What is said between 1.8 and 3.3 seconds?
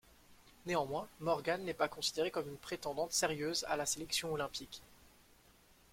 considérée comme une prétendante